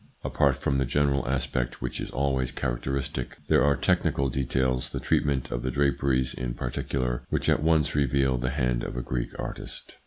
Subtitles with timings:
[0.23, 4.99] Apart from the general aspect which is always characteristic, there are tech nical details, the
[4.99, 9.03] treatment of the draperies in par ticular, which at once reveal the hand of a
[9.03, 9.99] Greek artist.